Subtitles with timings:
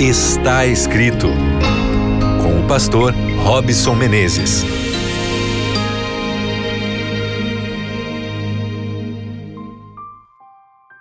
[0.00, 1.26] Está escrito
[2.40, 4.62] com o pastor Robson Menezes.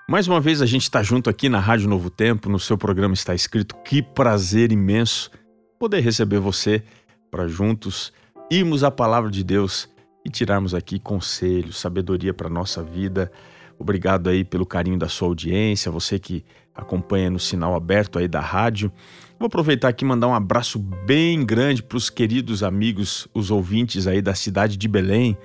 [0.10, 3.13] Mais uma vez a gente está junto aqui na Rádio Novo Tempo, no seu programa
[3.13, 3.75] Está Escrito.
[3.85, 5.29] Que prazer imenso
[5.77, 6.81] poder receber você
[7.29, 8.11] para juntos
[8.49, 9.87] irmos à palavra de Deus
[10.25, 13.31] e tirarmos aqui conselhos, sabedoria para nossa vida.
[13.77, 16.43] Obrigado aí pelo carinho da sua audiência, você que
[16.77, 18.91] acompanha no sinal aberto aí da rádio.
[19.39, 24.07] Vou aproveitar aqui e mandar um abraço bem grande para os queridos amigos, os ouvintes
[24.07, 25.38] aí da cidade de Belém.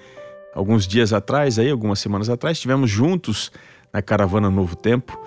[0.54, 3.50] Alguns dias atrás, aí, algumas semanas atrás, estivemos juntos
[3.92, 5.18] na caravana Novo Tempo.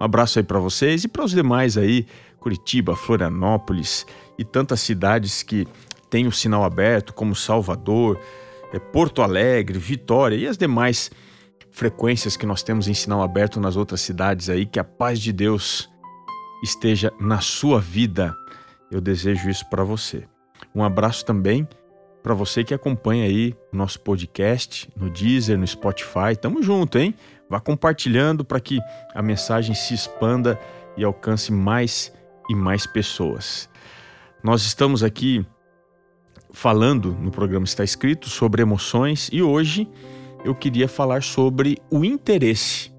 [0.00, 2.06] Um abraço aí para vocês e para os demais aí,
[2.38, 4.06] Curitiba, Florianópolis
[4.38, 5.66] e tantas cidades que
[6.10, 8.20] têm o sinal aberto, como Salvador,
[8.72, 11.10] é, Porto Alegre, Vitória e as demais
[11.74, 14.64] frequências que nós temos em sinal aberto nas outras cidades aí.
[14.64, 15.90] Que a paz de Deus
[16.62, 18.34] esteja na sua vida.
[18.90, 20.24] Eu desejo isso para você.
[20.72, 21.68] Um abraço também
[22.22, 26.36] para você que acompanha aí o nosso podcast no Deezer, no Spotify.
[26.40, 27.12] Tamo junto, hein?
[27.50, 28.78] Vá compartilhando para que
[29.12, 30.58] a mensagem se expanda
[30.96, 32.12] e alcance mais
[32.48, 33.68] e mais pessoas.
[34.44, 35.44] Nós estamos aqui
[36.52, 39.88] falando no programa Está Escrito sobre emoções e hoje
[40.44, 42.92] eu queria falar sobre o interesse.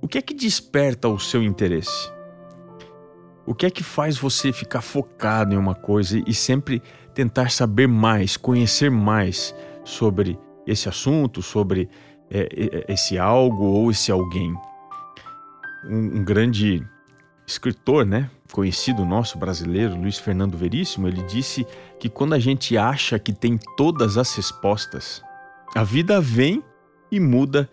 [0.00, 2.10] O que é que desperta o seu interesse?
[3.44, 6.80] O que é que faz você ficar focado em uma coisa e sempre
[7.12, 9.52] tentar saber mais, conhecer mais
[9.84, 11.88] sobre esse assunto, sobre
[12.30, 14.54] é, é, esse algo ou esse alguém?
[15.90, 16.86] Um, um grande
[17.46, 21.66] escritor, né, conhecido nosso brasileiro, Luiz Fernando Veríssimo, ele disse
[21.98, 25.22] que quando a gente acha que tem todas as respostas,
[25.74, 26.62] a vida vem
[27.10, 27.70] e muda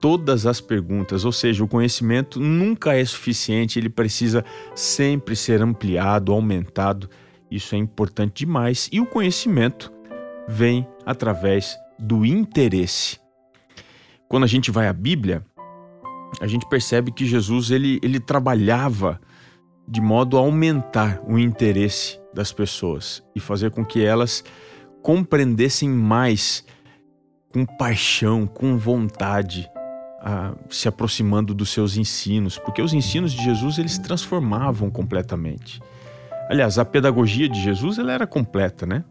[0.00, 6.32] todas as perguntas, ou seja, o conhecimento nunca é suficiente, ele precisa sempre ser ampliado,
[6.32, 7.08] aumentado.
[7.50, 9.92] Isso é importante demais e o conhecimento
[10.48, 13.20] vem através do interesse.
[14.28, 15.44] Quando a gente vai à Bíblia,
[16.40, 19.20] a gente percebe que Jesus ele, ele trabalhava
[19.86, 24.42] de modo a aumentar o interesse das pessoas e fazer com que elas
[25.02, 26.64] compreendessem mais,
[27.52, 29.70] com paixão, com vontade,
[30.70, 35.80] se aproximando dos seus ensinos, porque os ensinos de Jesus eles transformavam completamente.
[36.48, 39.04] Aliás, a pedagogia de Jesus ela era completa, né?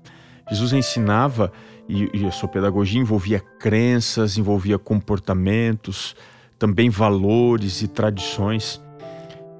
[0.50, 1.51] Jesus ensinava
[1.88, 6.16] e, e a sua pedagogia envolvia crenças, envolvia comportamentos,
[6.57, 8.81] também valores e tradições.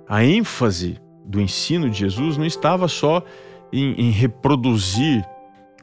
[0.08, 3.24] A ênfase do ensino de Jesus não estava só
[3.72, 5.26] em, em reproduzir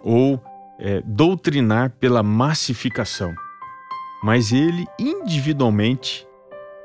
[0.00, 0.42] ou
[0.78, 3.34] é, doutrinar pela massificação,
[4.22, 6.26] mas ele individualmente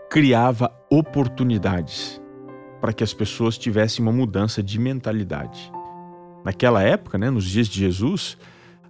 [0.10, 2.22] criava oportunidades
[2.82, 5.72] para que as pessoas tivessem uma mudança de mentalidade.
[6.44, 8.38] Naquela época, né, nos dias de Jesus,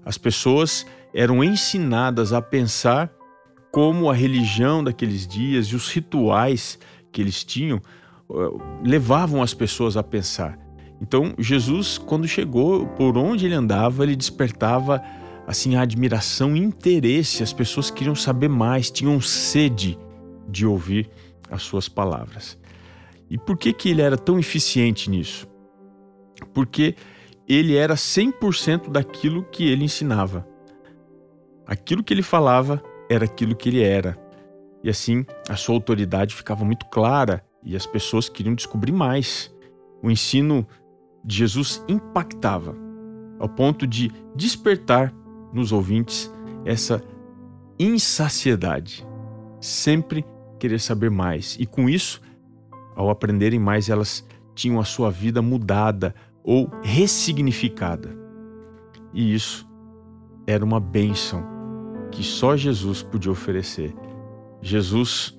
[0.04, 3.12] as pessoas eram ensinadas a pensar
[3.72, 6.80] como a religião daqueles dias e os rituais
[7.12, 8.34] que eles tinham eh,
[8.84, 10.63] levavam as pessoas a pensar.
[11.04, 15.04] Então, Jesus, quando chegou, por onde ele andava, ele despertava
[15.46, 17.44] assim a admiração e interesse.
[17.44, 20.00] As pessoas queriam saber mais, tinham sede
[20.48, 21.10] de ouvir
[21.52, 22.58] as suas palavras.
[23.30, 25.46] E por que que ele era tão eficiente nisso?
[26.54, 26.96] Porque
[27.50, 30.48] ele era 100% daquilo que ele ensinava.
[31.68, 34.18] Aquilo que ele falava era aquilo que ele era.
[34.82, 39.54] E assim, a sua autoridade ficava muito clara e as pessoas queriam descobrir mais.
[40.02, 40.66] O ensino
[41.24, 42.76] de Jesus impactava,
[43.40, 45.14] ao ponto de despertar
[45.54, 46.32] nos ouvintes
[46.66, 47.02] essa
[47.80, 49.06] insaciedade,
[49.60, 50.26] sempre
[50.60, 51.58] querer saber mais.
[51.60, 52.22] E com isso,
[52.96, 54.26] ao aprenderem mais, elas
[54.56, 56.14] tinham a sua vida mudada
[56.44, 58.16] ou ressignificada.
[59.14, 59.68] E isso
[60.46, 61.44] era uma bênção
[62.12, 63.96] que só Jesus podia oferecer.
[64.62, 65.38] Jesus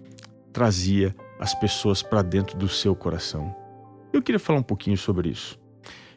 [0.52, 3.54] trazia as pessoas para dentro do seu coração.
[4.12, 5.58] Eu queria falar um pouquinho sobre isso.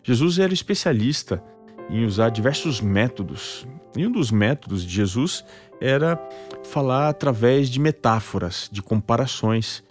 [0.07, 1.43] Jesus era especialista
[1.89, 3.67] em usar diversos métodos.
[3.93, 5.43] E um dos métodos de Jesus
[5.81, 6.17] era
[6.63, 9.83] falar através de metáforas, de comparações.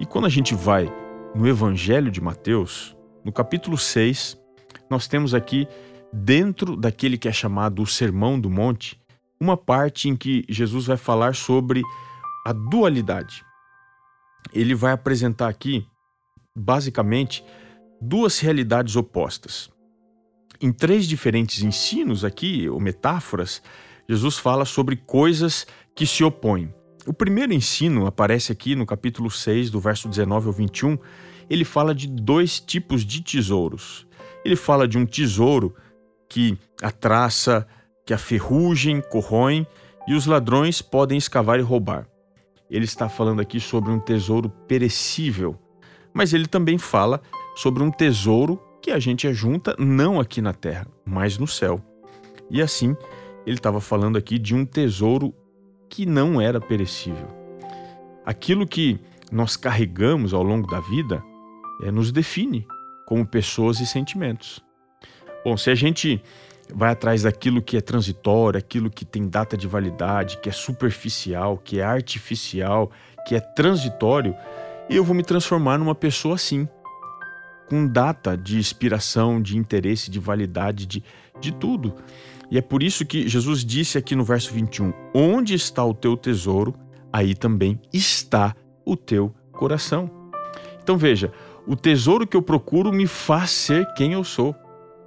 [0.00, 0.92] E quando a gente vai
[1.36, 4.36] no Evangelho de Mateus, no capítulo 6,
[4.90, 5.68] nós temos aqui,
[6.12, 9.00] dentro daquele que é chamado o Sermão do Monte,
[9.40, 11.80] uma parte em que Jesus vai falar sobre
[12.44, 13.44] a dualidade.
[14.52, 15.86] Ele vai apresentar aqui,
[16.56, 17.44] basicamente,
[18.00, 19.70] duas realidades opostas.
[20.60, 23.62] Em três diferentes ensinos aqui, ou metáforas,
[24.08, 26.72] Jesus fala sobre coisas que se opõem.
[27.06, 30.98] O primeiro ensino aparece aqui no capítulo 6, do verso 19 ao 21,
[31.48, 34.06] ele fala de dois tipos de tesouros.
[34.44, 35.74] Ele fala de um tesouro
[36.28, 37.66] que a traça,
[38.06, 39.66] que a ferrugem corroem
[40.06, 42.06] e os ladrões podem escavar e roubar.
[42.70, 45.58] Ele está falando aqui sobre um tesouro perecível,
[46.14, 47.20] mas ele também fala
[47.60, 51.78] sobre um tesouro que a gente ajunta não aqui na terra, mas no céu.
[52.50, 52.96] E assim,
[53.44, 55.34] ele estava falando aqui de um tesouro
[55.86, 57.28] que não era perecível.
[58.24, 58.98] Aquilo que
[59.30, 61.22] nós carregamos ao longo da vida
[61.82, 62.66] é, nos define
[63.06, 64.64] como pessoas e sentimentos.
[65.44, 66.22] Bom, se a gente
[66.72, 71.58] vai atrás daquilo que é transitório, aquilo que tem data de validade, que é superficial,
[71.58, 72.90] que é artificial,
[73.26, 74.34] que é transitório,
[74.88, 76.66] eu vou me transformar numa pessoa assim,
[77.70, 81.04] com data de inspiração, de interesse, de validade, de,
[81.40, 81.94] de tudo.
[82.50, 86.16] E é por isso que Jesus disse aqui no verso 21: Onde está o teu
[86.16, 86.74] tesouro,
[87.12, 90.10] aí também está o teu coração.
[90.82, 91.32] Então veja,
[91.64, 94.52] o tesouro que eu procuro me faz ser quem eu sou.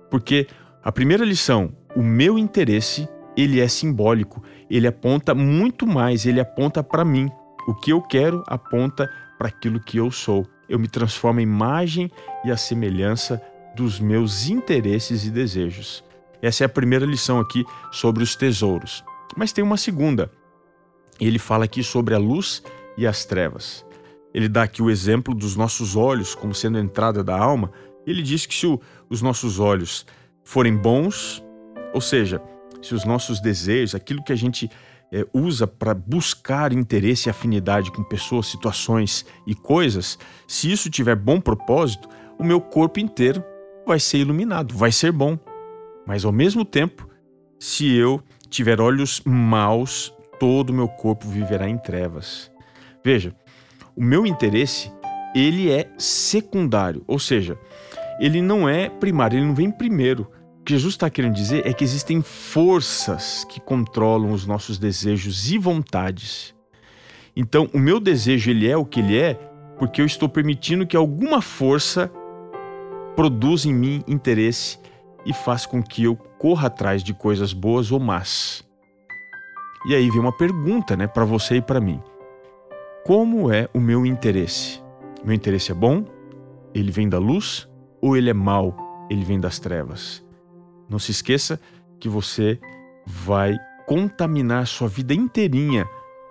[0.10, 0.48] Porque
[0.82, 6.82] a primeira lição, o meu interesse, ele é simbólico, ele aponta muito mais, ele aponta
[6.82, 7.30] para mim.
[7.68, 10.46] O que eu quero aponta para aquilo que eu sou.
[10.74, 12.10] Eu me transformo em imagem
[12.44, 13.40] e a semelhança
[13.76, 16.04] dos meus interesses e desejos.
[16.42, 19.04] Essa é a primeira lição aqui sobre os tesouros.
[19.38, 20.32] Mas tem uma segunda.
[21.20, 22.64] Ele fala aqui sobre a luz
[22.98, 23.86] e as trevas.
[24.34, 27.72] Ele dá aqui o exemplo dos nossos olhos como sendo a entrada da alma.
[28.04, 28.82] Ele diz que se o,
[29.12, 30.08] os nossos olhos
[30.44, 31.44] forem bons,
[31.94, 32.42] ou seja,
[32.82, 34.72] se os nossos desejos, aquilo que a gente
[35.12, 40.18] é, usa para buscar interesse e afinidade com pessoas, situações e coisas,
[40.48, 43.44] se isso tiver bom propósito, o meu corpo inteiro
[43.86, 45.38] vai ser iluminado, vai ser bom.
[46.06, 47.08] Mas ao mesmo tempo,
[47.60, 52.52] se eu tiver olhos maus, todo o meu corpo viverá em trevas.
[53.04, 53.36] Veja,
[53.96, 54.92] o meu interesse,
[55.36, 57.58] ele é secundário, ou seja,
[58.20, 60.30] ele não é primário, ele não vem primeiro.
[60.64, 65.52] O que Jesus está querendo dizer é que existem forças que controlam os nossos desejos
[65.52, 66.56] e vontades.
[67.36, 69.34] Então, o meu desejo ele é o que ele é
[69.78, 72.10] porque eu estou permitindo que alguma força
[73.14, 74.80] produza em mim interesse
[75.26, 78.66] e faz com que eu corra atrás de coisas boas ou más.
[79.86, 82.02] E aí vem uma pergunta, né, para você e para mim.
[83.06, 84.82] Como é o meu interesse?
[85.26, 86.06] Meu interesse é bom?
[86.74, 87.68] Ele vem da luz
[88.02, 88.74] ou ele é mau?
[89.10, 90.23] Ele vem das trevas?
[90.94, 91.60] Não se esqueça
[92.00, 92.60] que você
[93.04, 93.58] vai
[93.88, 95.88] contaminar sua vida inteirinha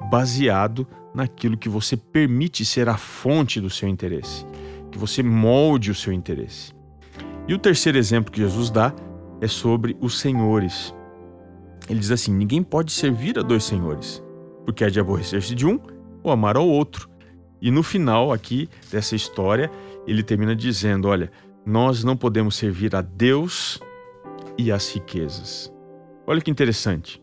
[0.08, 4.46] baseado naquilo que você permite ser a fonte do seu interesse,
[4.92, 6.72] que você molde o seu interesse.
[7.48, 8.94] E o terceiro exemplo que Jesus dá
[9.40, 10.94] é sobre os senhores.
[11.90, 14.22] Ele diz assim: ninguém pode servir a dois senhores,
[14.64, 15.80] porque há de aborrecer-se de um
[16.22, 17.10] ou amar ao outro.
[17.60, 19.68] E no final aqui dessa história,
[20.06, 21.32] ele termina dizendo: olha,
[21.66, 23.80] nós não podemos servir a Deus
[24.58, 25.72] e às riquezas.
[26.26, 27.22] Olha que interessante.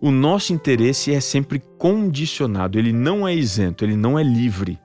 [0.00, 4.78] O nosso interesse é sempre condicionado, ele não é isento, ele não é livre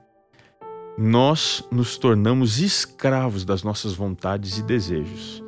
[1.00, 5.42] nós nos tornamos escravos das nossas vontades e desejos.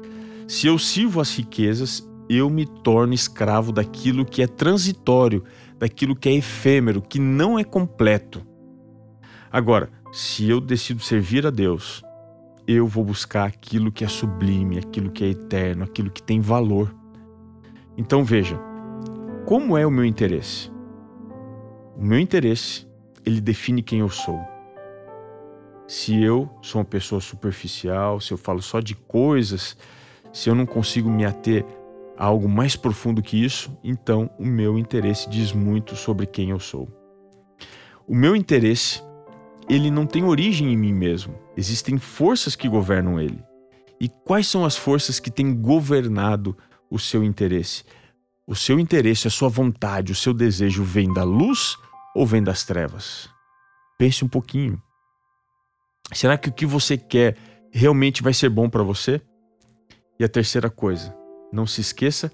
[0.49, 5.45] Se eu sirvo as riquezas, eu me torno escravo daquilo que é transitório,
[5.79, 8.41] daquilo que é efêmero, que não é completo.
[9.51, 12.03] Agora, se eu decido servir a Deus,
[12.67, 16.95] eu vou buscar aquilo que é sublime, aquilo que é eterno, aquilo que tem valor.
[17.97, 18.59] Então veja,
[19.47, 20.71] como é o meu interesse?
[21.97, 22.87] O meu interesse,
[23.25, 24.41] ele define quem eu sou
[25.93, 29.77] se eu sou uma pessoa superficial, se eu falo só de coisas,
[30.33, 31.67] se eu não consigo me ater
[32.17, 36.59] a algo mais profundo que isso, então o meu interesse diz muito sobre quem eu
[36.59, 36.89] sou.
[38.09, 39.03] O meu interesse,
[39.69, 41.39] ele não tem origem em mim mesmo.
[41.57, 43.43] Existem forças que governam ele.
[44.01, 46.57] E quais são as forças que têm governado
[46.91, 47.85] o seu interesse?
[48.47, 51.77] O seu interesse, a sua vontade, o seu desejo vem da luz
[52.15, 53.29] ou vem das trevas?
[53.99, 54.83] Pense um pouquinho.
[56.13, 57.37] Será que o que você quer
[57.71, 59.23] realmente vai ser bom para você?
[60.19, 61.17] E a terceira coisa,
[61.53, 62.31] não se esqueça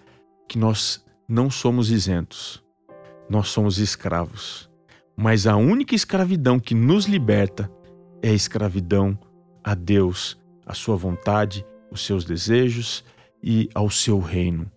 [0.48, 2.62] que nós não somos isentos.
[3.28, 4.67] Nós somos escravos.
[5.20, 7.68] Mas a única escravidão que nos liberta
[8.22, 9.18] é a escravidão
[9.64, 13.04] a Deus, a sua vontade, os seus desejos
[13.42, 14.70] e ao seu reino.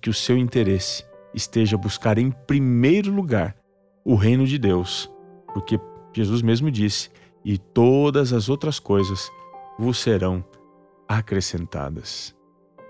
[0.00, 3.54] Que o seu interesse esteja a buscar em primeiro lugar
[4.02, 5.12] o reino de Deus,
[5.52, 5.78] porque
[6.14, 7.10] Jesus mesmo disse
[7.44, 9.30] e todas as outras coisas
[9.78, 10.42] vos serão
[11.06, 12.34] acrescentadas.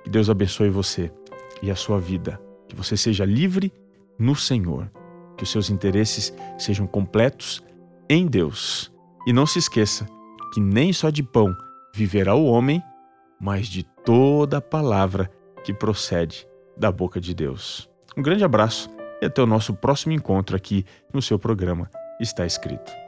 [0.04, 1.12] Que Deus abençoe você
[1.60, 2.40] e a sua vida.
[2.68, 3.72] Que você seja livre
[4.16, 4.88] no Senhor.
[5.42, 7.64] Que os seus interesses sejam completos
[8.08, 8.92] em Deus.
[9.26, 10.06] E não se esqueça
[10.54, 11.52] que nem só de pão
[11.92, 12.80] viverá o homem,
[13.40, 15.28] mas de toda palavra
[15.64, 16.46] que procede
[16.76, 17.90] da boca de Deus.
[18.16, 18.88] Um grande abraço
[19.20, 23.01] e até o nosso próximo encontro aqui no seu programa Está Escrito.